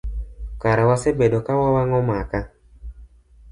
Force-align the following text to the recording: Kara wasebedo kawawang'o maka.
Kara 0.61 0.83
wasebedo 0.89 1.37
kawawang'o 1.45 1.99
maka. 2.09 2.41